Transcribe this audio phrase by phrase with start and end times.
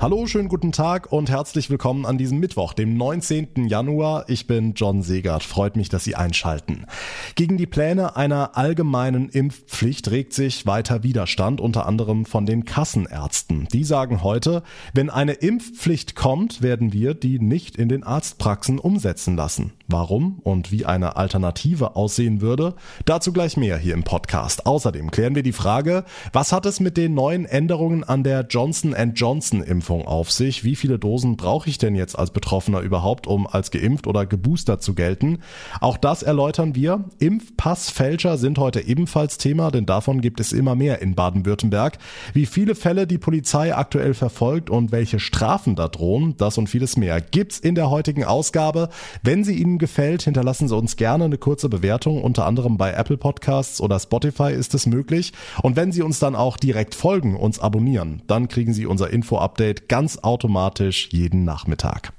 [0.00, 3.66] Hallo, schönen guten Tag und herzlich willkommen an diesem Mittwoch, dem 19.
[3.68, 4.24] Januar.
[4.28, 5.42] Ich bin John Segert.
[5.42, 6.86] Freut mich, dass Sie einschalten.
[7.34, 13.68] Gegen die Pläne einer allgemeinen Impfpflicht regt sich weiter Widerstand, unter anderem von den Kassenärzten.
[13.74, 14.62] Die sagen heute,
[14.94, 19.74] wenn eine Impfpflicht kommt, werden wir die nicht in den Arztpraxen umsetzen lassen.
[19.86, 22.74] Warum und wie eine Alternative aussehen würde,
[23.04, 24.64] dazu gleich mehr hier im Podcast.
[24.64, 28.94] Außerdem klären wir die Frage, was hat es mit den neuen Änderungen an der Johnson
[29.14, 30.62] Johnson Impfung Impfung auf sich?
[30.62, 34.84] Wie viele Dosen brauche ich denn jetzt als Betroffener überhaupt, um als geimpft oder geboostert
[34.84, 35.40] zu gelten?
[35.80, 37.06] Auch das erläutern wir.
[37.18, 41.98] Impfpassfälscher sind heute ebenfalls Thema, denn davon gibt es immer mehr in Baden-Württemberg.
[42.34, 46.96] Wie viele Fälle die Polizei aktuell verfolgt und welche Strafen da drohen, das und vieles
[46.96, 48.90] mehr gibt's in der heutigen Ausgabe.
[49.24, 53.16] Wenn sie Ihnen gefällt, hinterlassen Sie uns gerne eine kurze Bewertung, unter anderem bei Apple
[53.16, 55.32] Podcasts oder Spotify ist es möglich.
[55.62, 59.79] Und wenn Sie uns dann auch direkt folgen, uns abonnieren, dann kriegen Sie unser Info-Update
[59.88, 62.12] ganz automatisch jeden Nachmittag.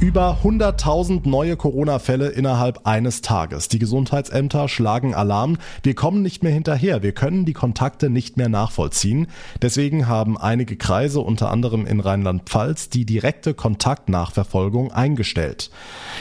[0.00, 3.68] Über 100.000 neue Corona-Fälle innerhalb eines Tages.
[3.68, 5.58] Die Gesundheitsämter schlagen Alarm.
[5.82, 7.02] Wir kommen nicht mehr hinterher.
[7.02, 9.26] Wir können die Kontakte nicht mehr nachvollziehen.
[9.60, 15.70] Deswegen haben einige Kreise, unter anderem in Rheinland-Pfalz, die direkte Kontaktnachverfolgung eingestellt.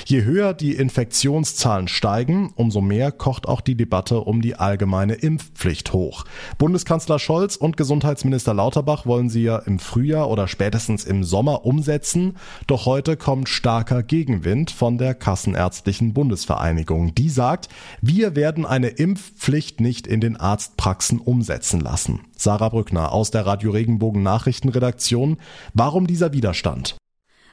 [0.03, 5.93] Je höher die Infektionszahlen steigen, umso mehr kocht auch die Debatte um die allgemeine Impfpflicht
[5.93, 6.25] hoch.
[6.57, 12.35] Bundeskanzler Scholz und Gesundheitsminister Lauterbach wollen sie ja im Frühjahr oder spätestens im Sommer umsetzen.
[12.67, 17.13] Doch heute kommt starker Gegenwind von der Kassenärztlichen Bundesvereinigung.
[17.13, 17.69] Die sagt,
[18.01, 22.21] wir werden eine Impfpflicht nicht in den Arztpraxen umsetzen lassen.
[22.35, 25.37] Sarah Brückner aus der Radio Regenbogen Nachrichtenredaktion.
[25.75, 26.97] Warum dieser Widerstand?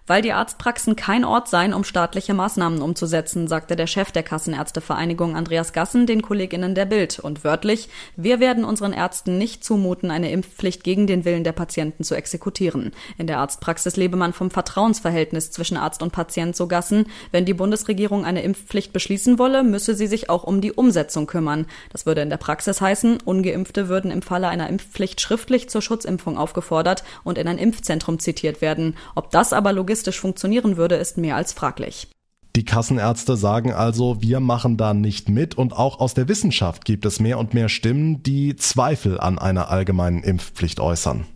[0.06, 5.36] Weil die Arztpraxen kein Ort seien, um staatliche Maßnahmen umzusetzen, sagte der Chef der Kassenärztevereinigung
[5.36, 7.18] Andreas Gassen den Kolleginnen der Bild.
[7.18, 12.04] Und wörtlich, wir werden unseren Ärzten nicht zumuten, eine Impfpflicht gegen den Willen der Patienten
[12.04, 12.92] zu exekutieren.
[13.18, 17.06] In der Arztpraxis lebe man vom Vertrauensverhältnis zwischen Arzt und Patient, so Gassen.
[17.32, 21.66] Wenn die Bundesregierung eine Impfpflicht beschließen wolle, müsse sie sich auch um die Umsetzung kümmern.
[21.90, 26.38] Das würde in der Praxis heißen, Ungeimpfte würden im Falle einer Impfpflicht schriftlich zur Schutzimpfung
[26.38, 28.96] aufgefordert und in ein Impfzentrum zitiert werden.
[29.14, 32.08] Ob das aber logistisch logistisch funktionieren würde, ist mehr als fraglich.
[32.54, 37.06] Die Kassenärzte sagen also, wir machen da nicht mit und auch aus der Wissenschaft gibt
[37.06, 41.26] es mehr und mehr Stimmen, die Zweifel an einer allgemeinen Impfpflicht äußern.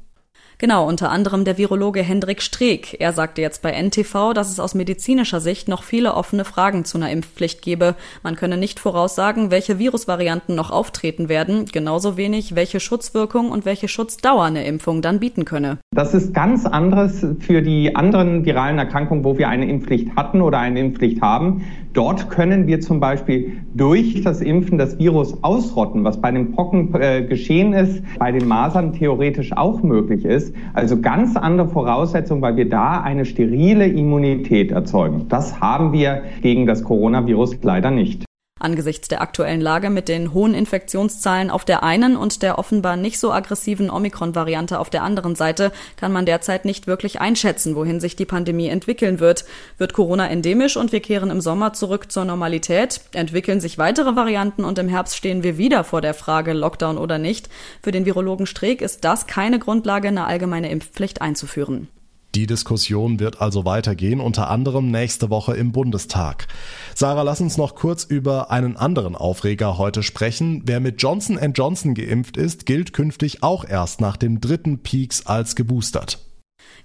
[0.61, 2.95] Genau, unter anderem der Virologe Hendrik Streeck.
[3.01, 6.99] Er sagte jetzt bei NTV, dass es aus medizinischer Sicht noch viele offene Fragen zu
[6.99, 7.95] einer Impfpflicht gebe.
[8.23, 13.89] Man könne nicht voraussagen, welche Virusvarianten noch auftreten werden, genauso wenig, welche Schutzwirkung und welche
[13.89, 15.79] Schutzdauer eine Impfung dann bieten könne.
[15.95, 20.59] Das ist ganz anderes für die anderen viralen Erkrankungen, wo wir eine Impfpflicht hatten oder
[20.59, 21.65] eine Impfpflicht haben.
[21.93, 26.95] Dort können wir zum Beispiel durch das Impfen das Virus ausrotten, was bei den Pocken
[26.95, 30.55] äh, geschehen ist, bei den Masern theoretisch auch möglich ist.
[30.73, 35.27] Also ganz andere Voraussetzungen, weil wir da eine sterile Immunität erzeugen.
[35.29, 38.30] Das haben wir gegen das Coronavirus leider nicht.
[38.61, 43.19] Angesichts der aktuellen Lage mit den hohen Infektionszahlen auf der einen und der offenbar nicht
[43.19, 48.17] so aggressiven Omikron-Variante auf der anderen Seite kann man derzeit nicht wirklich einschätzen, wohin sich
[48.17, 49.47] die Pandemie entwickeln wird.
[49.79, 53.01] Wird Corona endemisch und wir kehren im Sommer zurück zur Normalität?
[53.13, 57.17] Entwickeln sich weitere Varianten und im Herbst stehen wir wieder vor der Frage Lockdown oder
[57.17, 57.49] nicht?
[57.83, 61.89] Für den Virologen Streeck ist das keine Grundlage, eine allgemeine Impfpflicht einzuführen.
[62.35, 66.47] Die Diskussion wird also weitergehen, unter anderem nächste Woche im Bundestag.
[66.95, 70.63] Sarah, lass uns noch kurz über einen anderen Aufreger heute sprechen.
[70.65, 75.57] Wer mit Johnson Johnson geimpft ist, gilt künftig auch erst nach dem dritten Peaks als
[75.57, 76.30] geboostert.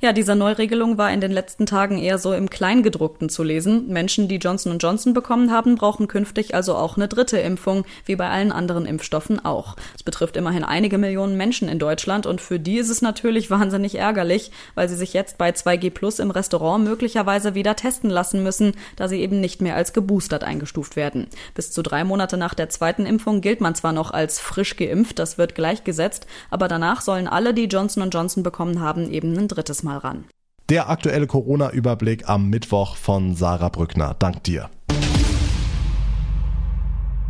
[0.02, 3.88] Ja, diese Neuregelung war in den letzten Tagen eher so im Kleingedruckten zu lesen.
[3.88, 8.30] Menschen, die Johnson Johnson bekommen haben, brauchen künftig also auch eine dritte Impfung, wie bei
[8.30, 9.76] allen anderen Impfstoffen auch.
[9.96, 13.96] Es betrifft immerhin einige Millionen Menschen in Deutschland und für die ist es natürlich wahnsinnig
[13.96, 18.74] ärgerlich, weil sie sich jetzt bei 2G Plus im Restaurant möglicherweise wieder testen lassen müssen,
[18.98, 21.28] da sie eben nicht mehr als geboostert eingestuft werden.
[21.54, 25.20] Bis zu drei Monate nach der zweiten Impfung gilt man zwar noch als frisch geimpft,
[25.20, 29.75] das wird gleichgesetzt, aber danach sollen alle, die Johnson Johnson bekommen haben, eben ein drittes
[29.84, 30.26] mal ran.
[30.70, 34.16] Der aktuelle Corona-Überblick am Mittwoch von Sarah Brückner.
[34.18, 34.70] Dank dir.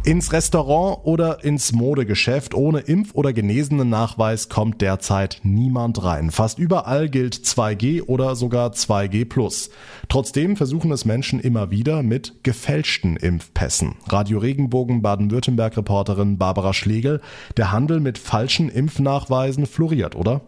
[0.06, 6.30] Ins Restaurant oder ins Modegeschäft ohne Impf- oder genesenen Nachweis kommt derzeit niemand rein.
[6.30, 9.71] Fast überall gilt 2G oder sogar 2G+.
[10.07, 13.95] Trotzdem versuchen es Menschen immer wieder mit gefälschten Impfpässen.
[14.07, 17.19] Radio Regenbogen Baden-Württemberg-Reporterin Barbara Schlegel,
[17.57, 20.41] der Handel mit falschen Impfnachweisen floriert, oder?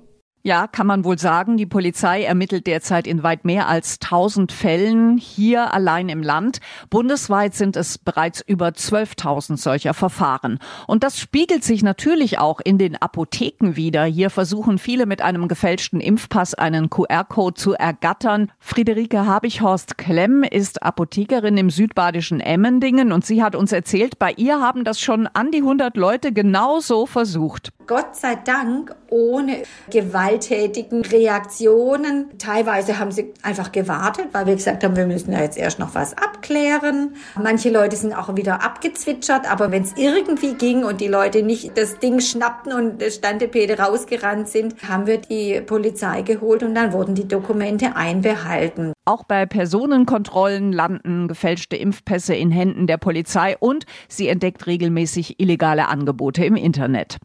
[0.48, 1.58] Ja, kann man wohl sagen.
[1.58, 6.60] Die Polizei ermittelt derzeit in weit mehr als 1000 Fällen hier allein im Land.
[6.90, 10.60] Bundesweit sind es bereits über 12.000 solcher Verfahren.
[10.88, 14.06] Und das spiegelt sich natürlich auch in den Apotheken wieder.
[14.06, 18.50] Hier versuchen viele mit einem gefälschten Impfpass einen QR-Code zu ergattern.
[18.58, 24.62] Friederike Habichhorst Klemm ist Apothekerin im südbadischen Emmendingen und sie hat uns erzählt, bei ihr
[24.62, 27.74] haben das schon an die 100 Leute genauso versucht.
[27.86, 32.38] Gott sei Dank ohne gewalttätigen Reaktionen.
[32.38, 35.96] Teilweise haben sie einfach gewartet, weil wir gesagt haben, wir müssen ja jetzt erst noch
[35.96, 37.16] was abklären.
[37.42, 41.78] Manche Leute sind auch wieder abgezwitschert, aber wenn es irgendwie ging und die Leute nicht
[41.78, 47.16] das Ding schnappten und Standepede rausgerannt sind, haben wir die Polizei geholt und dann wurden
[47.16, 48.94] die Dokumente einbehalten.
[49.06, 55.88] Auch bei Personenkontrollen landen gefälschte Impfpässe in Händen der Polizei und sie entdeckt regelmäßig illegale
[55.88, 57.18] Angebote im Internet.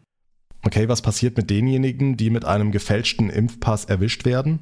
[0.64, 4.60] Okay, was passiert mit denjenigen, die mit einem gefälschten Impfpass erwischt werden?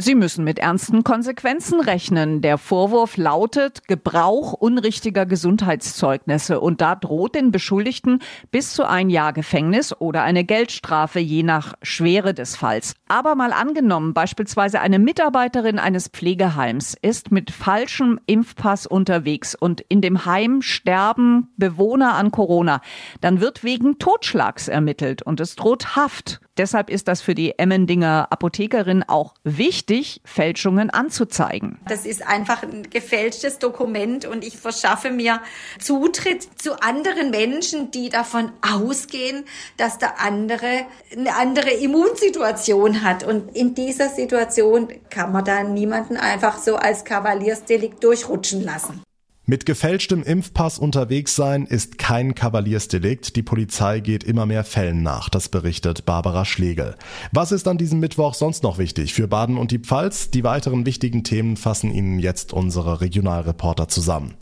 [0.00, 2.40] Sie müssen mit ernsten Konsequenzen rechnen.
[2.40, 8.20] Der Vorwurf lautet Gebrauch unrichtiger Gesundheitszeugnisse und da droht den Beschuldigten
[8.52, 12.94] bis zu ein Jahr Gefängnis oder eine Geldstrafe je nach Schwere des Falls.
[13.08, 20.00] Aber mal angenommen, beispielsweise eine Mitarbeiterin eines Pflegeheims ist mit falschem Impfpass unterwegs und in
[20.00, 22.82] dem Heim sterben Bewohner an Corona,
[23.20, 26.40] dann wird wegen Totschlags ermittelt und es droht Haft.
[26.58, 31.78] Deshalb ist das für die Emmendinger Apothekerin auch wichtig, Fälschungen anzuzeigen.
[31.88, 35.40] Das ist einfach ein gefälschtes Dokument und ich verschaffe mir
[35.78, 39.44] Zutritt zu anderen Menschen, die davon ausgehen,
[39.76, 43.24] dass der andere eine andere Immunsituation hat.
[43.24, 49.02] Und in dieser Situation kann man da niemanden einfach so als Kavaliersdelikt durchrutschen lassen.
[49.50, 53.34] Mit gefälschtem Impfpass unterwegs sein ist kein Kavaliersdelikt.
[53.34, 56.96] Die Polizei geht immer mehr Fällen nach, das berichtet Barbara Schlegel.
[57.32, 60.28] Was ist an diesem Mittwoch sonst noch wichtig für Baden und die Pfalz?
[60.28, 64.34] Die weiteren wichtigen Themen fassen Ihnen jetzt unsere Regionalreporter zusammen.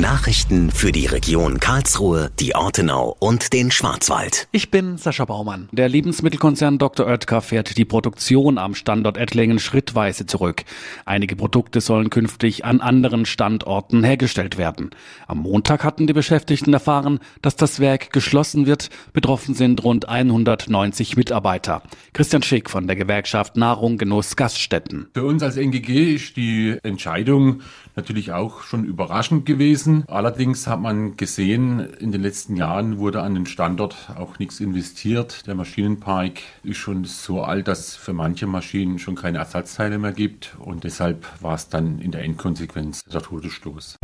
[0.00, 4.46] Nachrichten für die Region Karlsruhe, die Ortenau und den Schwarzwald.
[4.52, 5.70] Ich bin Sascha Baumann.
[5.72, 7.06] Der Lebensmittelkonzern Dr.
[7.06, 10.64] Oetker fährt die Produktion am Standort Ettlingen schrittweise zurück.
[11.06, 14.90] Einige Produkte sollen künftig an anderen Standorten hergestellt werden.
[15.26, 18.90] Am Montag hatten die Beschäftigten erfahren, dass das Werk geschlossen wird.
[19.14, 21.82] Betroffen sind rund 190 Mitarbeiter.
[22.12, 25.06] Christian Schick von der Gewerkschaft Nahrung Genuss Gaststätten.
[25.14, 27.62] Für uns als NGG ist die Entscheidung
[27.96, 29.85] natürlich auch schon überraschend gewesen.
[30.08, 35.46] Allerdings hat man gesehen, in den letzten Jahren wurde an den Standort auch nichts investiert.
[35.46, 40.12] Der Maschinenpark ist schon so alt, dass es für manche Maschinen schon keine Ersatzteile mehr
[40.12, 43.96] gibt und deshalb war es dann in der Endkonsequenz der Todesstoß.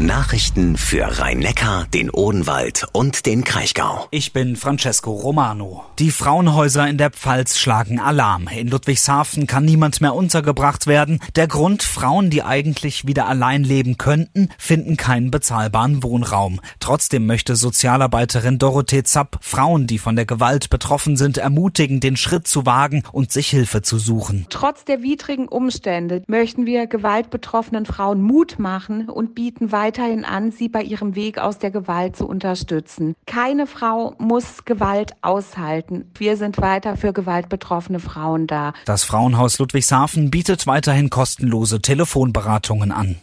[0.00, 4.08] Nachrichten für Rhein-Neckar, den Odenwald und den Kraichgau.
[4.10, 5.84] Ich bin Francesco Romano.
[6.00, 8.48] Die Frauenhäuser in der Pfalz schlagen Alarm.
[8.48, 11.20] In Ludwigshafen kann niemand mehr untergebracht werden.
[11.36, 16.60] Der Grund, Frauen, die eigentlich wieder allein leben könnten, finden keinen bezahlbaren Wohnraum.
[16.80, 22.48] Trotzdem möchte Sozialarbeiterin Dorothee Zapp Frauen, die von der Gewalt betroffen sind, ermutigen, den Schritt
[22.48, 24.46] zu wagen und sich Hilfe zu suchen.
[24.50, 30.50] Trotz der widrigen Umstände möchten wir gewaltbetroffenen Frauen Mut machen und bieten weiter weiterhin an,
[30.50, 33.14] sie bei ihrem Weg aus der Gewalt zu unterstützen.
[33.26, 36.10] Keine Frau muss Gewalt aushalten.
[36.16, 38.72] Wir sind weiter für gewaltbetroffene Frauen da.
[38.86, 43.16] Das Frauenhaus Ludwigshafen bietet weiterhin kostenlose Telefonberatungen an.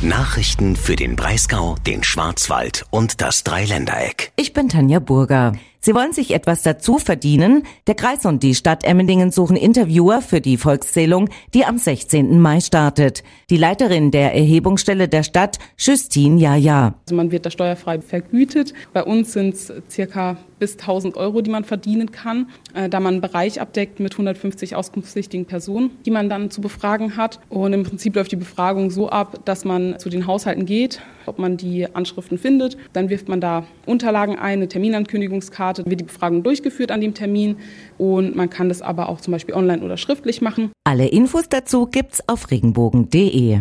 [0.00, 4.32] Nachrichten für den Breisgau, den Schwarzwald und das Dreiländereck.
[4.36, 5.52] Ich bin Tanja Burger.
[5.84, 7.64] Sie wollen sich etwas dazu verdienen?
[7.86, 12.40] Der Kreis und die Stadt Emmendingen suchen Interviewer für die Volkszählung, die am 16.
[12.40, 13.22] Mai startet.
[13.50, 16.94] Die Leiterin der Erhebungsstelle der Stadt, Justine Jaja.
[17.04, 18.72] Also man wird da steuerfrei vergütet.
[18.94, 23.14] Bei uns sind es circa bis 1000 Euro, die man verdienen kann, äh, da man
[23.14, 27.40] einen Bereich abdeckt mit 150 auskunftspflichtigen Personen, die man dann zu befragen hat.
[27.50, 31.38] Und im Prinzip läuft die Befragung so ab, dass man zu den Haushalten geht, ob
[31.38, 32.76] man die Anschriften findet.
[32.92, 37.56] Dann wirft man da Unterlagen ein, eine Terminankündigungskarte, wird die Befragung durchgeführt an dem Termin
[37.98, 40.70] und man kann das aber auch zum Beispiel online oder schriftlich machen.
[40.84, 43.60] Alle Infos dazu gibt's auf regenbogen.de.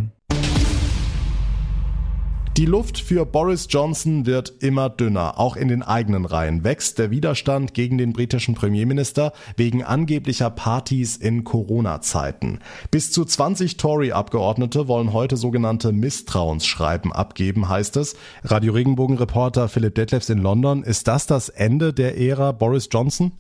[2.56, 5.40] Die Luft für Boris Johnson wird immer dünner.
[5.40, 11.18] Auch in den eigenen Reihen wächst der Widerstand gegen den britischen Premierminister wegen angeblicher Partys
[11.18, 12.60] in Corona-Zeiten.
[12.92, 18.16] Bis zu 20 Tory-Abgeordnete wollen heute sogenannte Misstrauensschreiben abgeben, heißt es.
[18.44, 20.84] Radio Regenbogen-Reporter Philipp Detlefs in London.
[20.84, 23.32] Ist das das Ende der Ära Boris Johnson?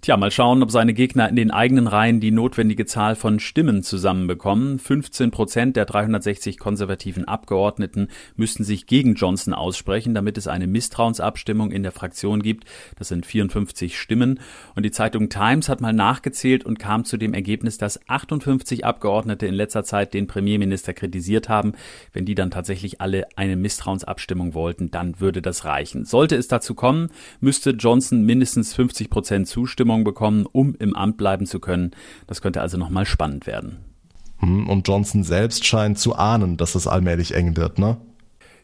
[0.00, 3.82] Tja, mal schauen, ob seine Gegner in den eigenen Reihen die notwendige Zahl von Stimmen
[3.82, 4.78] zusammenbekommen.
[4.78, 11.72] 15 Prozent der 360 konservativen Abgeordneten müssten sich gegen Johnson aussprechen, damit es eine Misstrauensabstimmung
[11.72, 12.64] in der Fraktion gibt.
[12.96, 14.38] Das sind 54 Stimmen.
[14.76, 19.46] Und die Zeitung Times hat mal nachgezählt und kam zu dem Ergebnis, dass 58 Abgeordnete
[19.48, 21.72] in letzter Zeit den Premierminister kritisiert haben.
[22.12, 26.04] Wenn die dann tatsächlich alle eine Misstrauensabstimmung wollten, dann würde das reichen.
[26.04, 31.16] Sollte es dazu kommen, müsste Johnson mindestens 50 Prozent zustimmen Zustimmung bekommen, um im Amt
[31.16, 31.92] bleiben zu können.
[32.26, 33.78] Das könnte also nochmal spannend werden.
[34.38, 37.96] Hm, und Johnson selbst scheint zu ahnen, dass es allmählich eng wird, ne?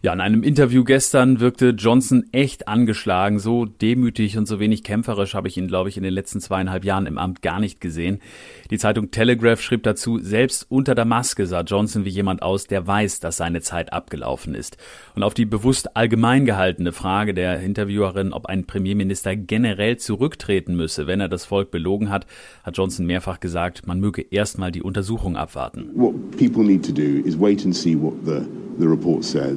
[0.05, 3.39] Ja, in einem Interview gestern wirkte Johnson echt angeschlagen.
[3.39, 6.85] So demütig und so wenig kämpferisch habe ich ihn, glaube ich, in den letzten zweieinhalb
[6.85, 8.19] Jahren im Amt gar nicht gesehen.
[8.71, 12.87] Die Zeitung Telegraph schrieb dazu, selbst unter der Maske sah Johnson wie jemand aus, der
[12.87, 14.77] weiß, dass seine Zeit abgelaufen ist.
[15.15, 21.07] Und auf die bewusst allgemein gehaltene Frage der Interviewerin, ob ein Premierminister generell zurücktreten müsse,
[21.07, 22.27] wenn er das Volk belogen hat,
[22.63, 25.89] hat Johnson mehrfach gesagt, man möge erstmal die Untersuchung abwarten.
[25.95, 28.43] What people need to do is wait and see what the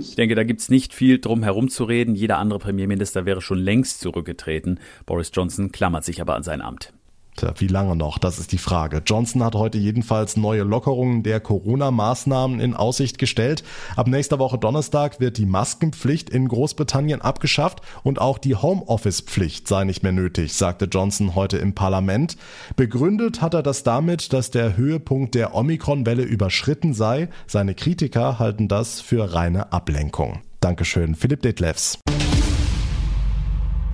[0.09, 2.15] ich denke, da gibt's nicht viel drum herum zu reden.
[2.15, 4.79] Jeder andere Premierminister wäre schon längst zurückgetreten.
[5.05, 6.93] Boris Johnson klammert sich aber an sein Amt.
[7.37, 8.17] Tja, wie lange noch?
[8.17, 9.03] Das ist die Frage.
[9.05, 13.63] Johnson hat heute jedenfalls neue Lockerungen der Corona-Maßnahmen in Aussicht gestellt.
[13.95, 19.83] Ab nächster Woche Donnerstag wird die Maskenpflicht in Großbritannien abgeschafft und auch die Homeoffice-Pflicht sei
[19.83, 22.37] nicht mehr nötig, sagte Johnson heute im Parlament.
[22.75, 27.29] Begründet hat er das damit, dass der Höhepunkt der Omikron-Welle überschritten sei.
[27.45, 30.39] Seine Kritiker halten das für reine Ablenkung.
[30.59, 31.99] Dankeschön, Philipp Detlefs.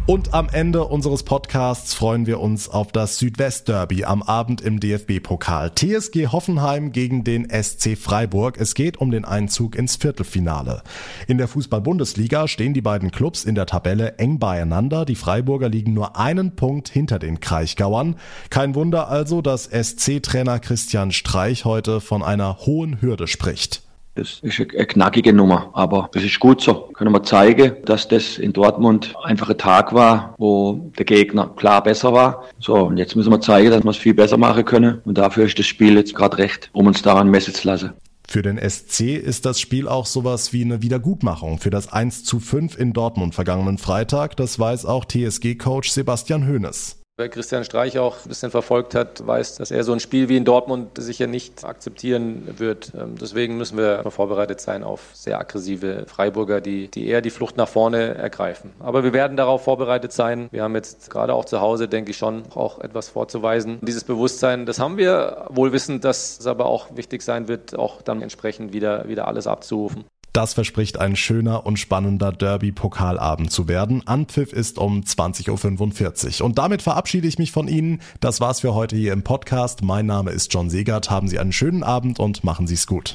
[0.05, 5.71] Und am Ende unseres Podcasts freuen wir uns auf das Südwest-Derby am Abend im DFB-Pokal.
[5.75, 8.57] TSG Hoffenheim gegen den SC Freiburg.
[8.59, 10.83] Es geht um den Einzug ins Viertelfinale.
[11.27, 15.05] In der Fußball-Bundesliga stehen die beiden Clubs in der Tabelle eng beieinander.
[15.05, 18.17] Die Freiburger liegen nur einen Punkt hinter den Kraichgauern.
[18.49, 23.83] Kein Wunder also, dass SC-Trainer Christian Streich heute von einer hohen Hürde spricht.
[24.15, 26.89] Das ist eine knackige Nummer, aber das ist gut so.
[26.93, 31.81] Können wir zeigen, dass das in Dortmund einfach ein Tag war, wo der Gegner klar
[31.81, 32.43] besser war.
[32.59, 35.01] So, und jetzt müssen wir zeigen, dass wir es viel besser machen können.
[35.05, 37.93] Und dafür ist das Spiel jetzt gerade recht, um uns daran messen zu lassen.
[38.27, 42.39] Für den SC ist das Spiel auch sowas wie eine Wiedergutmachung für das 1 zu
[42.39, 44.37] 5 in Dortmund vergangenen Freitag.
[44.37, 47.02] Das weiß auch TSG-Coach Sebastian Hoeneß.
[47.15, 50.37] Wer Christian Streich auch ein bisschen verfolgt hat, weiß, dass er so ein Spiel wie
[50.37, 52.91] in Dortmund sicher nicht akzeptieren wird.
[52.97, 57.55] Ähm, deswegen müssen wir vorbereitet sein auf sehr aggressive Freiburger, die, die eher die Flucht
[57.55, 58.71] nach vorne ergreifen.
[58.79, 60.47] Aber wir werden darauf vorbereitet sein.
[60.49, 63.77] Wir haben jetzt gerade auch zu Hause, denke ich schon, auch etwas vorzuweisen.
[63.81, 68.01] Dieses Bewusstsein, das haben wir, wohl wissend, dass es aber auch wichtig sein wird, auch
[68.01, 70.05] dann entsprechend wieder, wieder alles abzurufen.
[70.33, 74.01] Das verspricht ein schöner und spannender Derby-Pokalabend zu werden.
[74.07, 76.45] Anpfiff ist um 20.45 Uhr.
[76.47, 78.01] Und damit verabschiede ich mich von Ihnen.
[78.19, 79.83] Das war's für heute hier im Podcast.
[79.83, 81.11] Mein Name ist John Segert.
[81.11, 83.11] Haben Sie einen schönen Abend und machen Sie's gut.